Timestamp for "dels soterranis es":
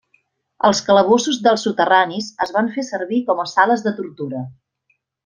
1.47-2.53